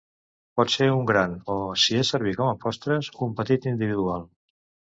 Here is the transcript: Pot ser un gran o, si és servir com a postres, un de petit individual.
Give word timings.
Pot 0.59 0.71
ser 0.75 0.87
un 0.93 1.03
gran 1.11 1.35
o, 1.57 1.59
si 1.83 2.01
és 2.01 2.11
servir 2.15 2.35
com 2.41 2.51
a 2.55 2.57
postres, 2.65 3.13
un 3.27 3.31
de 3.37 3.41
petit 3.43 3.71
individual. 3.77 4.29